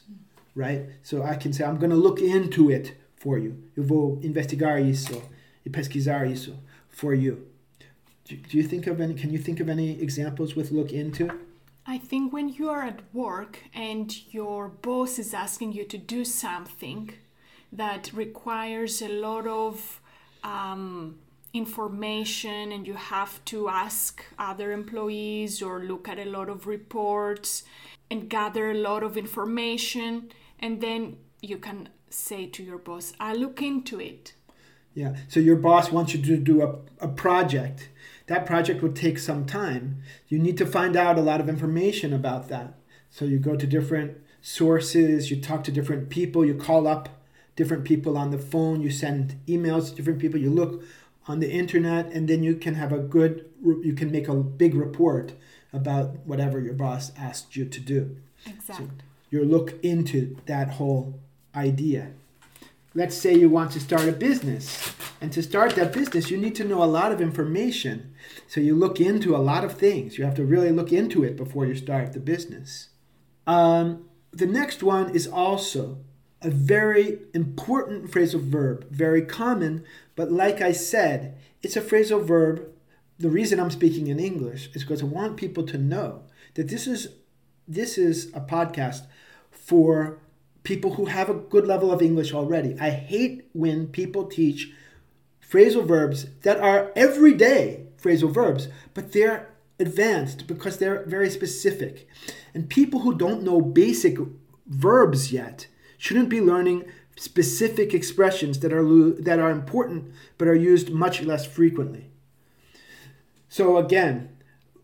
right? 0.54 0.86
So 1.02 1.22
I 1.22 1.36
can 1.36 1.52
say, 1.52 1.64
I'm 1.64 1.78
going 1.78 1.90
to 1.90 1.96
look 1.96 2.20
into 2.20 2.70
it 2.70 2.96
for 3.16 3.38
you. 3.38 3.56
Eu 3.76 3.84
vou 3.84 4.18
investigar 4.22 4.80
isso 4.80 5.22
e 5.64 5.70
pesquisar 5.70 6.30
isso 6.30 6.54
for 6.88 7.14
you. 7.14 7.46
Do, 8.24 8.36
do 8.36 8.56
you 8.56 8.62
think 8.62 8.86
of 8.86 9.00
any, 9.00 9.14
can 9.14 9.30
you 9.30 9.38
think 9.38 9.60
of 9.60 9.68
any 9.68 10.00
examples 10.00 10.54
with 10.54 10.70
look 10.70 10.92
into? 10.92 11.28
I 11.86 11.98
think 11.98 12.32
when 12.32 12.48
you 12.48 12.68
are 12.68 12.82
at 12.82 13.00
work 13.12 13.58
and 13.74 14.14
your 14.30 14.68
boss 14.68 15.18
is 15.18 15.34
asking 15.34 15.72
you 15.72 15.84
to 15.86 15.98
do 15.98 16.24
something 16.24 17.10
that 17.72 18.12
requires 18.12 19.02
a 19.02 19.08
lot 19.08 19.46
of 19.46 20.00
um, 20.44 21.18
information 21.54 22.72
and 22.72 22.86
you 22.86 22.94
have 22.94 23.44
to 23.44 23.68
ask 23.68 24.24
other 24.38 24.72
employees 24.72 25.62
or 25.62 25.80
look 25.80 26.08
at 26.08 26.18
a 26.18 26.24
lot 26.24 26.48
of 26.48 26.66
reports 26.66 27.64
and 28.10 28.28
gather 28.28 28.70
a 28.70 28.74
lot 28.74 29.02
of 29.02 29.16
information 29.16 30.30
and 30.58 30.80
then 30.80 31.16
you 31.40 31.58
can 31.58 31.88
say 32.08 32.46
to 32.46 32.62
your 32.62 32.78
boss 32.78 33.12
i 33.20 33.34
look 33.34 33.60
into 33.60 34.00
it. 34.00 34.34
Yeah 34.94 35.16
so 35.28 35.40
your 35.40 35.56
boss 35.56 35.90
wants 35.92 36.14
you 36.14 36.22
to 36.22 36.36
do 36.36 36.62
a, 36.62 36.76
a 37.04 37.08
project. 37.08 37.88
That 38.26 38.46
project 38.46 38.82
would 38.82 38.96
take 38.96 39.18
some 39.18 39.44
time. 39.44 40.02
You 40.28 40.38
need 40.38 40.56
to 40.58 40.66
find 40.66 40.96
out 40.96 41.18
a 41.18 41.22
lot 41.22 41.40
of 41.40 41.48
information 41.48 42.12
about 42.12 42.48
that. 42.48 42.78
So 43.10 43.24
you 43.24 43.38
go 43.38 43.56
to 43.56 43.66
different 43.66 44.16
sources 44.42 45.30
you 45.30 45.40
talk 45.40 45.62
to 45.62 45.70
different 45.70 46.10
people 46.10 46.44
you 46.44 46.52
call 46.52 46.88
up 46.88 47.08
different 47.54 47.84
people 47.84 48.18
on 48.18 48.32
the 48.32 48.38
phone 48.38 48.82
you 48.82 48.90
send 48.90 49.38
emails 49.46 49.88
to 49.88 49.94
different 49.94 50.18
people 50.18 50.38
you 50.38 50.50
look 50.50 50.82
on 51.28 51.40
the 51.40 51.50
internet 51.50 52.06
and 52.12 52.28
then 52.28 52.42
you 52.42 52.56
can 52.56 52.74
have 52.74 52.92
a 52.92 52.98
good 52.98 53.48
you 53.64 53.94
can 53.94 54.10
make 54.10 54.28
a 54.28 54.34
big 54.34 54.74
report 54.74 55.32
about 55.72 56.16
whatever 56.26 56.60
your 56.60 56.74
boss 56.74 57.12
asked 57.16 57.56
you 57.56 57.64
to 57.64 57.80
do. 57.80 58.16
Exactly 58.46 58.86
so 58.86 58.92
you 59.30 59.44
look 59.44 59.82
into 59.82 60.36
that 60.46 60.68
whole 60.70 61.18
idea. 61.54 62.12
Let's 62.94 63.16
say 63.16 63.34
you 63.34 63.48
want 63.48 63.72
to 63.72 63.80
start 63.80 64.06
a 64.06 64.12
business 64.12 64.94
and 65.20 65.32
to 65.32 65.42
start 65.42 65.74
that 65.76 65.92
business 65.92 66.30
you 66.30 66.36
need 66.36 66.54
to 66.56 66.64
know 66.64 66.82
a 66.82 66.84
lot 66.84 67.12
of 67.12 67.20
information. 67.20 68.12
So 68.46 68.60
you 68.60 68.74
look 68.74 69.00
into 69.00 69.34
a 69.34 69.38
lot 69.38 69.64
of 69.64 69.78
things. 69.78 70.18
You 70.18 70.24
have 70.24 70.34
to 70.34 70.44
really 70.44 70.70
look 70.70 70.92
into 70.92 71.24
it 71.24 71.36
before 71.36 71.64
you 71.64 71.74
start 71.74 72.12
the 72.12 72.20
business. 72.20 72.90
Um, 73.46 74.08
the 74.32 74.46
next 74.46 74.82
one 74.82 75.14
is 75.14 75.26
also 75.26 75.98
a 76.44 76.50
very 76.50 77.18
important 77.34 78.10
phrasal 78.10 78.40
verb, 78.40 78.86
very 78.90 79.22
common, 79.22 79.84
but 80.16 80.30
like 80.30 80.60
I 80.60 80.72
said, 80.72 81.38
it's 81.62 81.76
a 81.76 81.80
phrasal 81.80 82.24
verb. 82.24 82.68
The 83.18 83.30
reason 83.30 83.60
I'm 83.60 83.70
speaking 83.70 84.08
in 84.08 84.18
English 84.18 84.70
is 84.74 84.82
because 84.82 85.02
I 85.02 85.06
want 85.06 85.36
people 85.36 85.64
to 85.66 85.78
know 85.78 86.22
that 86.54 86.68
this 86.68 86.86
is 86.86 87.08
this 87.68 87.96
is 87.96 88.26
a 88.34 88.40
podcast 88.40 89.06
for 89.50 90.18
people 90.64 90.94
who 90.94 91.06
have 91.06 91.30
a 91.30 91.34
good 91.34 91.66
level 91.66 91.92
of 91.92 92.02
English 92.02 92.32
already. 92.34 92.76
I 92.80 92.90
hate 92.90 93.48
when 93.52 93.86
people 93.86 94.26
teach 94.26 94.72
phrasal 95.48 95.86
verbs 95.86 96.26
that 96.42 96.60
are 96.60 96.92
everyday 96.96 97.86
phrasal 98.00 98.32
verbs, 98.32 98.68
but 98.94 99.12
they're 99.12 99.48
advanced 99.78 100.46
because 100.46 100.78
they're 100.78 101.04
very 101.06 101.30
specific. 101.30 102.08
And 102.54 102.68
people 102.68 103.00
who 103.00 103.14
don't 103.14 103.42
know 103.42 103.60
basic 103.60 104.18
verbs 104.66 105.32
yet 105.32 105.66
shouldn't 106.02 106.28
be 106.28 106.40
learning 106.40 106.84
specific 107.14 107.94
expressions 107.94 108.58
that 108.58 108.72
are, 108.72 108.82
that 109.22 109.38
are 109.38 109.52
important 109.52 110.12
but 110.36 110.48
are 110.48 110.54
used 110.54 110.90
much 110.90 111.22
less 111.22 111.46
frequently. 111.46 112.10
So, 113.48 113.76
again, 113.76 114.36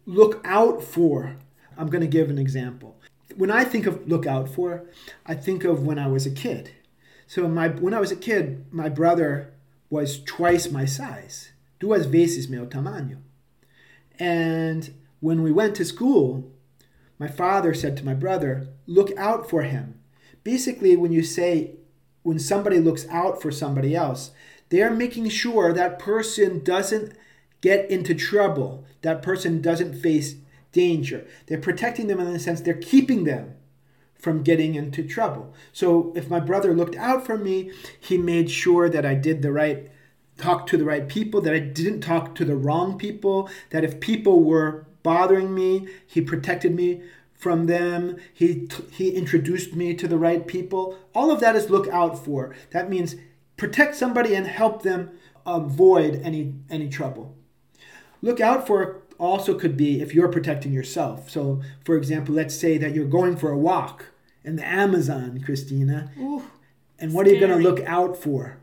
look 0.06 0.40
out 0.44 0.80
for. 0.80 1.36
I'm 1.76 1.88
going 1.88 2.02
to 2.02 2.06
give 2.06 2.30
an 2.30 2.38
example. 2.38 3.00
When 3.34 3.50
I 3.50 3.64
think 3.64 3.84
of 3.86 4.06
look 4.06 4.26
out 4.26 4.48
for, 4.48 4.84
I 5.26 5.34
think 5.34 5.64
of 5.64 5.84
when 5.84 5.98
I 5.98 6.06
was 6.06 6.24
a 6.24 6.30
kid. 6.30 6.70
So, 7.26 7.48
my, 7.48 7.66
when 7.66 7.94
I 7.94 8.00
was 8.00 8.12
a 8.12 8.16
kid, 8.16 8.66
my 8.70 8.88
brother 8.88 9.52
was 9.90 10.22
twice 10.22 10.70
my 10.70 10.84
size, 10.84 11.50
duas 11.80 12.06
vezes 12.06 12.48
meu 12.48 12.64
tamanho. 12.64 13.18
And 14.20 14.94
when 15.18 15.42
we 15.42 15.50
went 15.50 15.74
to 15.76 15.84
school, 15.84 16.52
my 17.18 17.26
father 17.26 17.74
said 17.74 17.96
to 17.96 18.06
my 18.06 18.14
brother, 18.14 18.68
Look 18.86 19.10
out 19.16 19.50
for 19.50 19.62
him 19.62 19.98
basically 20.44 20.96
when 20.96 21.12
you 21.12 21.22
say 21.22 21.72
when 22.22 22.38
somebody 22.38 22.78
looks 22.78 23.06
out 23.08 23.40
for 23.40 23.50
somebody 23.50 23.94
else 23.94 24.30
they're 24.70 24.90
making 24.90 25.28
sure 25.28 25.72
that 25.72 25.98
person 25.98 26.62
doesn't 26.62 27.12
get 27.60 27.90
into 27.90 28.14
trouble 28.14 28.84
that 29.02 29.22
person 29.22 29.60
doesn't 29.60 29.94
face 29.94 30.36
danger 30.72 31.26
they're 31.46 31.58
protecting 31.58 32.06
them 32.06 32.20
in 32.20 32.32
the 32.32 32.38
sense 32.38 32.60
they're 32.60 32.74
keeping 32.74 33.24
them 33.24 33.54
from 34.18 34.42
getting 34.42 34.74
into 34.74 35.06
trouble. 35.06 35.54
So 35.72 36.12
if 36.16 36.28
my 36.28 36.40
brother 36.40 36.74
looked 36.74 36.96
out 36.96 37.24
for 37.24 37.38
me, 37.38 37.70
he 37.98 38.18
made 38.18 38.50
sure 38.50 38.88
that 38.88 39.06
I 39.06 39.14
did 39.14 39.42
the 39.42 39.52
right 39.52 39.90
talk 40.36 40.66
to 40.68 40.76
the 40.76 40.84
right 40.84 41.08
people, 41.08 41.40
that 41.42 41.54
I 41.54 41.58
didn't 41.58 42.00
talk 42.00 42.34
to 42.36 42.44
the 42.44 42.56
wrong 42.56 42.98
people, 42.98 43.48
that 43.70 43.84
if 43.84 44.00
people 44.00 44.44
were 44.44 44.86
bothering 45.02 45.54
me, 45.54 45.88
he 46.06 46.20
protected 46.20 46.74
me 46.74 47.02
from 47.38 47.66
them. 47.66 48.16
He 48.34 48.68
he 48.90 49.10
introduced 49.10 49.74
me 49.74 49.94
to 49.94 50.08
the 50.08 50.18
right 50.18 50.46
people. 50.46 50.98
All 51.14 51.30
of 51.30 51.40
that 51.40 51.56
is 51.56 51.70
look 51.70 51.88
out 51.88 52.22
for. 52.22 52.54
That 52.70 52.90
means 52.90 53.16
protect 53.56 53.94
somebody 53.94 54.34
and 54.34 54.46
help 54.46 54.82
them 54.82 55.12
avoid 55.46 56.20
any 56.22 56.54
any 56.68 56.88
trouble. 56.88 57.34
Look 58.20 58.40
out 58.40 58.66
for 58.66 59.02
also 59.18 59.58
could 59.58 59.76
be 59.76 60.00
if 60.00 60.14
you're 60.14 60.28
protecting 60.28 60.72
yourself. 60.72 61.30
So, 61.30 61.60
for 61.84 61.96
example, 61.96 62.34
let's 62.34 62.54
say 62.54 62.78
that 62.78 62.94
you're 62.94 63.06
going 63.06 63.36
for 63.36 63.50
a 63.50 63.58
walk 63.58 64.06
in 64.44 64.56
the 64.56 64.66
Amazon, 64.66 65.40
Christina. 65.44 66.10
Ooh, 66.18 66.42
and 66.98 67.12
what 67.12 67.26
are 67.26 67.30
you 67.30 67.40
going 67.40 67.56
to 67.56 67.68
look 67.68 67.80
out 67.86 68.16
for? 68.16 68.58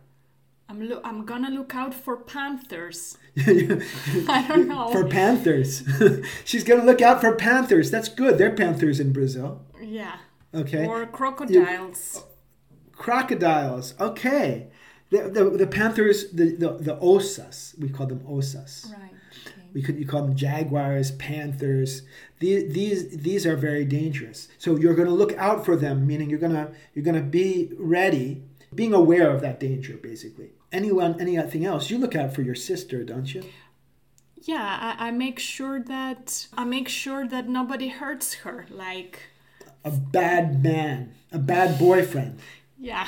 I'm 0.67 0.89
lo- 0.89 1.01
I'm 1.03 1.25
gonna 1.25 1.49
look 1.49 1.75
out 1.75 1.93
for 1.93 2.17
panthers. 2.17 3.17
I 3.37 4.45
don't 4.47 4.67
know. 4.67 4.91
for 4.91 5.05
panthers. 5.07 5.83
She's 6.45 6.63
going 6.63 6.79
to 6.79 6.85
look 6.85 7.01
out 7.01 7.19
for 7.21 7.35
panthers. 7.35 7.91
That's 7.91 8.07
good. 8.07 8.37
They're 8.37 8.55
panthers 8.55 8.99
in 8.99 9.11
Brazil. 9.11 9.61
yeah. 9.81 10.17
Okay. 10.53 10.85
Or 10.87 11.05
crocodiles. 11.05 12.23
Crocodiles. 12.93 13.93
Okay. 13.99 14.67
The, 15.09 15.29
the, 15.29 15.49
the 15.49 15.67
panthers, 15.67 16.31
the, 16.31 16.55
the, 16.55 16.77
the 16.79 16.95
onças, 16.97 17.77
we 17.77 17.89
call 17.89 18.07
them 18.07 18.21
onças. 18.21 18.89
Right. 18.91 19.11
Okay. 19.45 19.61
We 19.73 19.81
could 19.81 19.97
you 19.99 20.07
call 20.07 20.21
them 20.23 20.35
jaguars, 20.35 21.11
panthers. 21.11 22.03
These 22.39 22.73
these 22.73 23.17
these 23.17 23.45
are 23.45 23.57
very 23.57 23.83
dangerous. 23.85 24.47
So 24.57 24.77
you're 24.77 24.95
going 24.95 25.07
to 25.09 25.13
look 25.13 25.33
out 25.37 25.65
for 25.65 25.75
them, 25.75 26.07
meaning 26.07 26.29
you're 26.29 26.39
gonna 26.39 26.71
you're 26.93 27.03
gonna 27.05 27.21
be 27.21 27.71
ready, 27.77 28.43
being 28.75 28.93
aware 28.93 29.31
of 29.31 29.41
that 29.41 29.59
danger, 29.59 29.97
basically. 29.97 30.51
Anyone, 30.71 31.19
anything 31.19 31.65
else? 31.65 31.89
You 31.89 31.97
look 31.97 32.15
out 32.15 32.33
for 32.33 32.41
your 32.41 32.55
sister, 32.55 33.03
don't 33.03 33.33
you? 33.33 33.43
Yeah, 34.41 34.95
I, 34.99 35.07
I 35.07 35.11
make 35.11 35.39
sure 35.39 35.79
that 35.81 36.47
I 36.55 36.65
make 36.65 36.87
sure 36.87 37.27
that 37.27 37.49
nobody 37.49 37.87
hurts 37.87 38.35
her. 38.35 38.65
Like, 38.69 39.19
A 39.83 39.91
bad 39.91 40.61
man, 40.63 41.15
a 41.31 41.39
bad 41.39 41.79
boyfriend, 41.79 42.39
yeah, 42.77 43.07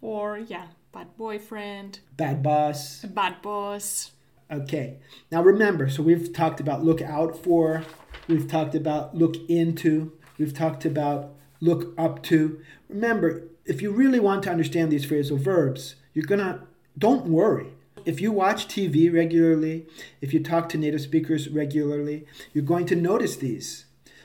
or 0.00 0.38
yeah, 0.38 0.68
bad 0.92 1.16
boyfriend, 1.16 2.00
bad 2.16 2.42
boss. 2.42 3.04
a 3.04 3.08
bad 3.08 3.40
boss. 3.42 4.12
Okay. 4.50 4.96
Now 5.30 5.42
remember, 5.42 5.90
so 5.90 6.02
we've 6.02 6.32
talked 6.32 6.58
about 6.58 6.82
look 6.82 7.02
out 7.02 7.36
for, 7.36 7.84
we've 8.26 8.48
talked 8.48 8.74
about 8.74 9.14
look 9.14 9.36
into, 9.48 10.12
we've 10.38 10.54
talked 10.54 10.84
about 10.86 11.34
look 11.60 11.92
up 11.98 12.22
to. 12.24 12.58
Remember, 12.88 13.44
if 13.68 13.82
you 13.82 13.92
really 13.92 14.18
want 14.18 14.42
to 14.44 14.50
understand 14.50 14.90
these 14.90 15.06
phrasal 15.06 15.38
verbs, 15.38 15.94
you're 16.14 16.24
to 16.24 16.60
don't 16.96 17.26
worry. 17.26 17.68
If 18.04 18.20
you 18.20 18.32
watch 18.32 18.66
TV 18.66 19.12
regularly, 19.12 19.86
if 20.20 20.32
you 20.32 20.42
talk 20.42 20.68
to 20.70 20.78
native 20.78 21.02
speakers 21.02 21.48
regularly, 21.48 22.24
you're 22.52 22.64
going 22.64 22.86
to 22.86 22.96
notice 22.96 23.36
these. 23.36 23.84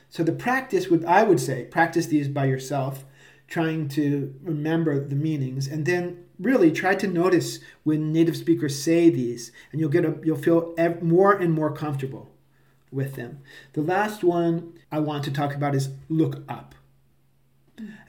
So 0.09 0.23
the 0.23 0.31
practice 0.31 0.88
would 0.88 1.03
I 1.05 1.23
would 1.23 1.39
say, 1.39 1.65
practice 1.65 2.07
these 2.07 2.29
by 2.29 2.45
yourself, 2.45 3.03
trying 3.47 3.89
to 3.89 4.33
remember 4.41 5.05
the 5.05 5.15
meanings 5.15 5.67
and 5.67 5.85
then 5.85 6.23
really 6.39 6.71
try 6.71 6.95
to 6.95 7.07
notice 7.07 7.59
when 7.83 8.13
native 8.13 8.38
speakers 8.38 8.81
say 8.81 9.09
these 9.09 9.51
and 9.71 9.81
you'll 9.81 9.89
get 9.89 10.05
a 10.05 10.17
you'll 10.23 10.38
feel 10.38 10.73
more 11.01 11.33
and 11.33 11.53
more 11.53 11.71
comfortable 11.71 12.31
with 12.91 13.15
them. 13.15 13.39
The 13.73 13.81
last 13.81 14.23
one 14.23 14.73
I 14.91 15.00
want 15.00 15.25
to 15.25 15.31
talk 15.31 15.53
about 15.53 15.75
is 15.75 15.89
look 16.09 16.43
up. 16.47 16.75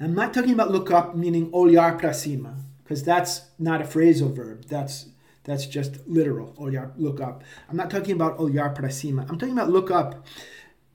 I'm 0.00 0.14
not 0.14 0.34
talking 0.34 0.52
about 0.52 0.70
look 0.70 0.90
up 0.90 1.16
meaning 1.16 1.50
olhar 1.52 1.98
para 1.98 2.12
cima 2.12 2.56
because 2.82 3.02
that's 3.02 3.42
not 3.58 3.80
a 3.80 3.84
phrasal 3.84 4.32
verb. 4.34 4.66
That's 4.66 5.06
that's 5.44 5.66
just 5.66 6.06
literal. 6.06 6.54
Olhar, 6.58 6.92
look 6.96 7.20
up. 7.20 7.44
I'm 7.68 7.76
not 7.76 7.90
talking 7.90 8.14
about 8.14 8.38
olhar 8.38 8.74
para 8.74 8.90
cima. 8.90 9.26
I'm 9.28 9.38
talking 9.38 9.56
about 9.56 9.70
look 9.70 9.90
up. 9.90 10.24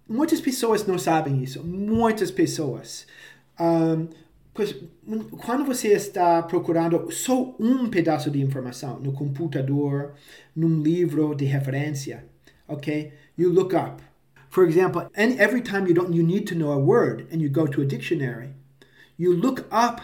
Muitas 0.08 0.42
pessoas 0.42 0.86
não 0.88 0.98
sabem 0.98 1.44
isso. 1.44 1.64
Muitas 1.64 2.32
pessoas. 2.32 3.06
Um, 3.60 4.10
pois, 4.54 4.76
quando 5.46 5.64
você 5.66 5.90
está 5.90 6.42
procurando 6.42 7.12
só 7.12 7.56
um 7.60 7.88
pedaço 7.90 8.32
de 8.32 8.42
informação 8.42 9.00
no 9.00 9.14
computador, 9.14 10.14
num 10.56 10.82
livro 10.82 11.36
de 11.36 11.46
referência, 11.46 12.26
okay, 12.68 13.14
you 13.38 13.52
look 13.52 13.76
up. 13.76 14.02
For 14.50 14.64
example, 14.68 15.08
and 15.16 15.40
every 15.40 15.62
time 15.62 15.88
you 15.88 15.94
don't, 15.94 16.12
you 16.12 16.24
need 16.24 16.48
to 16.48 16.56
know 16.56 16.72
a 16.72 16.80
word, 16.80 17.28
and 17.32 17.40
you 17.40 17.50
go 17.50 17.68
to 17.68 17.82
a 17.82 17.86
dictionary, 17.86 18.56
you 19.20 19.36
look 19.36 19.68
up 19.70 20.02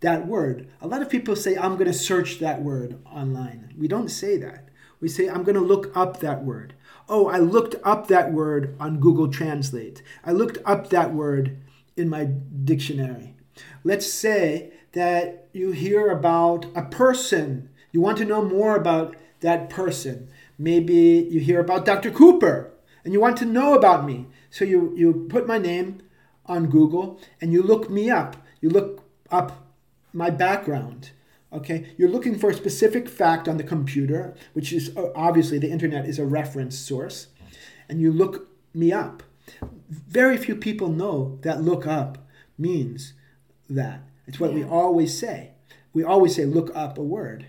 that 0.00 0.26
word. 0.26 0.68
A 0.82 0.86
lot 0.86 1.00
of 1.00 1.08
people 1.08 1.34
say, 1.34 1.56
"I'm 1.56 1.76
going 1.76 1.86
to 1.86 1.94
search 1.94 2.40
that 2.40 2.62
word 2.62 2.98
online." 3.06 3.72
We 3.78 3.88
don't 3.88 4.10
say 4.10 4.36
that. 4.38 4.68
We 5.00 5.08
say, 5.08 5.28
"I'm 5.28 5.44
going 5.44 5.54
to 5.54 5.60
look 5.72 5.96
up 5.96 6.20
that 6.20 6.44
word." 6.44 6.74
Oh, 7.08 7.28
I 7.28 7.38
looked 7.38 7.76
up 7.84 8.08
that 8.08 8.32
word 8.32 8.74
on 8.80 8.98
Google 8.98 9.28
Translate. 9.28 10.02
I 10.24 10.32
looked 10.32 10.58
up 10.66 10.90
that 10.90 11.14
word 11.14 11.56
in 11.96 12.08
my 12.08 12.24
dictionary. 12.24 13.36
Let's 13.84 14.12
say 14.12 14.72
that 14.92 15.48
you 15.52 15.70
hear 15.70 16.10
about 16.10 16.66
a 16.74 16.82
person. 16.82 17.70
You 17.92 18.00
want 18.00 18.18
to 18.18 18.24
know 18.24 18.42
more 18.44 18.74
about 18.74 19.14
that 19.40 19.70
person. 19.70 20.28
Maybe 20.58 21.28
you 21.30 21.38
hear 21.40 21.60
about 21.60 21.84
Dr. 21.84 22.10
Cooper 22.10 22.72
and 23.04 23.12
you 23.12 23.20
want 23.20 23.36
to 23.38 23.44
know 23.44 23.74
about 23.74 24.04
me. 24.04 24.26
So 24.50 24.64
you, 24.64 24.92
you 24.96 25.26
put 25.28 25.46
my 25.46 25.58
name 25.58 26.00
on 26.46 26.66
Google 26.66 27.20
and 27.40 27.52
you 27.52 27.62
look 27.62 27.88
me 27.88 28.10
up. 28.10 28.36
You 28.60 28.70
look 28.70 29.04
up 29.30 29.66
my 30.12 30.30
background. 30.30 31.10
Okay, 31.52 31.94
you're 31.96 32.08
looking 32.08 32.38
for 32.38 32.50
a 32.50 32.54
specific 32.54 33.08
fact 33.08 33.48
on 33.48 33.56
the 33.56 33.62
computer, 33.62 34.34
which 34.52 34.72
is 34.72 34.94
uh, 34.96 35.10
obviously 35.14 35.58
the 35.58 35.70
internet 35.70 36.06
is 36.06 36.18
a 36.18 36.24
reference 36.24 36.76
source, 36.76 37.28
and 37.88 38.00
you 38.00 38.12
look 38.12 38.48
me 38.74 38.92
up. 38.92 39.22
Very 39.88 40.36
few 40.36 40.56
people 40.56 40.88
know 40.88 41.38
that 41.42 41.62
look 41.62 41.86
up 41.86 42.26
means 42.58 43.14
that. 43.70 44.00
It's 44.26 44.40
what 44.40 44.52
we 44.52 44.64
always 44.64 45.16
say. 45.16 45.52
We 45.92 46.02
always 46.02 46.34
say 46.34 46.44
look 46.44 46.74
up 46.74 46.98
a 46.98 47.02
word. 47.02 47.46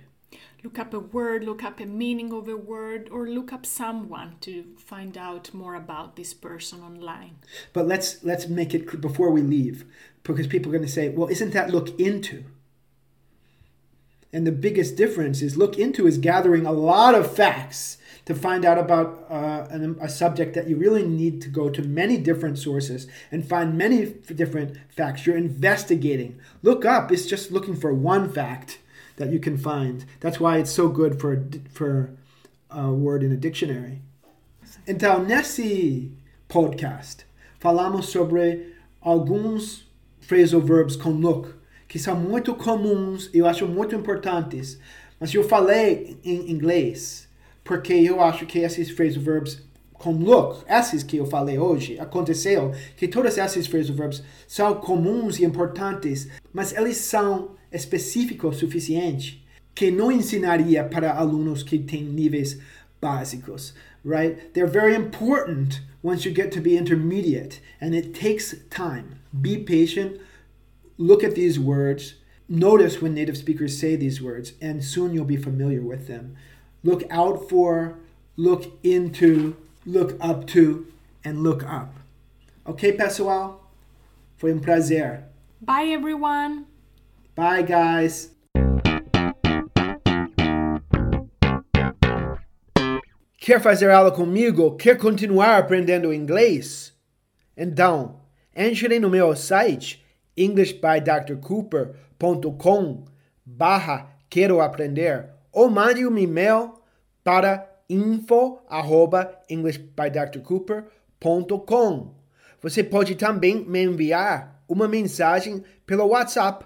Look 0.64 0.80
up 0.80 0.94
a 0.94 1.00
word, 1.00 1.44
look 1.44 1.64
up 1.64 1.80
a 1.80 1.86
meaning 1.86 2.34
of 2.34 2.48
a 2.48 2.58
word, 2.58 3.10
or 3.12 3.28
look 3.28 3.54
up 3.54 3.66
someone 3.66 4.36
to 4.42 4.66
find 4.78 5.18
out 5.18 5.54
more 5.54 5.76
about 5.76 6.16
this 6.16 6.34
person 6.34 6.82
online. 6.82 7.38
But 7.74 7.88
let's 7.88 8.24
let's 8.24 8.48
make 8.48 8.74
it 8.74 9.00
before 9.00 9.32
we 9.32 9.42
leave, 9.42 9.86
because 10.36 10.48
people 10.48 10.72
are 10.72 10.78
going 10.78 10.86
to 10.86 10.92
say, 10.92 11.10
"Well, 11.10 11.30
isn't 11.30 11.54
that 11.54 11.70
look 11.70 12.00
into?" 12.00 12.44
And 14.34 14.46
the 14.46 14.52
biggest 14.52 14.96
difference 14.96 15.42
is 15.42 15.58
look 15.58 15.80
into 15.80 16.06
is 16.06 16.18
gathering 16.18 16.66
a 16.66 16.72
lot 16.72 17.16
of 17.16 17.34
facts 17.34 17.98
to 18.26 18.36
find 18.36 18.66
out 18.66 18.78
about 18.78 19.26
uh, 19.30 19.68
an, 19.70 19.98
a 20.02 20.10
subject 20.10 20.54
that 20.54 20.68
you 20.68 20.76
really 20.76 21.04
need 21.04 21.42
to 21.42 21.50
go 21.50 21.70
to 21.70 21.82
many 21.82 22.18
different 22.18 22.60
sources 22.60 23.08
and 23.32 23.48
find 23.48 23.78
many 23.78 24.04
f- 24.04 24.36
different 24.36 24.78
facts. 24.90 25.26
You're 25.26 25.38
investigating. 25.38 26.38
Look 26.62 26.84
up 26.84 27.10
is 27.10 27.26
just 27.26 27.52
looking 27.52 27.76
for 27.76 27.94
one 27.94 28.30
fact 28.30 28.80
that 29.16 29.32
you 29.32 29.40
can 29.40 29.58
find. 29.58 30.04
That's 30.20 30.42
why 30.42 30.58
it's 30.58 30.72
so 30.72 30.90
good 30.90 31.22
for 31.22 31.48
for 31.72 32.12
a 32.70 32.92
word 32.92 33.24
in 33.24 33.32
a 33.32 33.38
dictionary. 33.38 34.02
Então, 34.86 35.26
nesse 35.26 36.12
podcast, 36.50 37.24
falamos 37.60 38.06
sobre 38.12 38.74
alguns 39.02 39.87
phrasal 40.28 40.60
verbs 40.60 40.98
com 40.98 41.12
look, 41.12 41.50
que 41.88 41.98
são 41.98 42.16
muito 42.20 42.54
comuns 42.54 43.30
e 43.34 43.38
eu 43.38 43.48
acho 43.48 43.66
muito 43.66 43.96
importantes. 43.96 44.78
Mas 45.20 45.34
eu 45.34 45.44
falei 45.48 46.18
em 46.24 46.52
inglês, 46.52 47.30
porque 47.64 47.94
eu 47.94 48.22
acho 48.22 48.46
que 48.46 48.60
esses 48.60 48.92
phrasal 48.92 49.24
verbs 49.24 49.64
com 49.94 50.12
look, 50.12 50.64
esses 50.70 51.02
que 51.02 51.18
eu 51.18 51.26
falei 51.26 51.58
hoje, 51.58 51.98
aconteceu 51.98 52.74
que 52.98 53.08
todos 53.08 53.38
esses 53.38 53.68
phrasal 53.68 53.96
verbs 53.96 54.22
são 54.48 54.76
comuns 54.76 55.40
e 55.40 55.46
importantes, 55.46 56.28
mas 56.54 56.76
eles 56.76 56.98
são 56.98 57.56
específicos 57.72 58.58
o 58.58 58.60
suficiente 58.60 59.46
que 59.74 59.90
não 59.90 60.12
ensinaria 60.12 60.84
para 60.84 61.14
alunos 61.14 61.64
que 61.64 61.80
têm 61.80 62.04
níveis 62.04 62.60
básicos, 63.00 63.76
right? 64.08 64.54
They're 64.54 64.66
very 64.66 64.96
important 64.96 65.82
once 66.02 66.24
you 66.24 66.32
get 66.32 66.52
to 66.54 66.62
be 66.62 66.78
intermediate, 66.78 67.60
and 67.82 67.94
it 67.94 68.16
takes 68.16 68.56
time. 68.70 69.20
Be 69.40 69.58
patient, 69.58 70.22
look 70.98 71.24
at 71.24 71.36
these 71.36 71.60
words, 71.60 72.16
notice 72.48 73.02
when 73.02 73.14
native 73.14 73.38
speakers 73.38 73.78
say 73.78 73.96
these 73.96 74.22
words, 74.22 74.54
and 74.62 74.84
soon 74.84 75.14
you'll 75.14 75.26
be 75.26 75.36
familiar 75.36 75.82
with 75.82 76.08
them. 76.08 76.38
Look 76.84 77.04
out 77.10 77.50
for, 77.50 78.00
look 78.38 78.80
into, 78.84 79.58
look 79.86 80.16
up 80.22 80.48
to, 80.48 80.88
and 81.26 81.44
look 81.44 81.64
up. 81.64 81.94
Ok, 82.66 82.94
pessoal? 82.94 83.60
Foi 84.38 84.52
um 84.52 84.62
prazer. 84.62 85.24
Bye, 85.62 85.88
everyone! 85.90 86.66
Bye, 87.36 87.64
guys. 87.64 88.37
Quer 93.48 93.62
fazer 93.62 93.90
aula 93.90 94.12
comigo? 94.12 94.76
Quer 94.76 94.98
continuar 94.98 95.58
aprendendo 95.58 96.14
inglês? 96.14 96.94
Então, 97.56 98.20
entre 98.54 99.00
no 99.00 99.10
meu 99.10 99.34
site 99.38 100.06
englishbydrcooper.com 100.36 103.06
barra 103.46 104.14
quero 104.30 104.60
aprender 104.60 105.30
ou 105.50 105.70
mande 105.70 106.06
um 106.06 106.18
e-mail 106.18 106.74
para 107.24 107.74
info 107.90 108.60
arroba 108.68 109.34
englishbydrcooper.com 109.50 112.16
Você 112.62 112.84
pode 112.84 113.16
também 113.16 113.64
me 113.64 113.82
enviar 113.82 114.62
uma 114.68 114.90
mensagem 114.90 115.64
pelo 115.86 116.08
WhatsApp. 116.08 116.66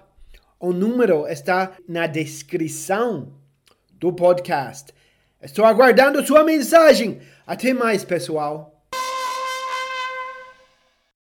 O 0.58 0.72
número 0.72 1.28
está 1.28 1.76
na 1.86 2.08
descrição 2.08 3.34
do 3.92 4.12
podcast. 4.12 4.92
Estou 5.42 5.64
aguardando 5.64 6.24
sua 6.24 6.44
mensagem. 6.44 7.20
Até 7.44 7.74
mais, 7.74 8.04
pessoal. 8.04 8.71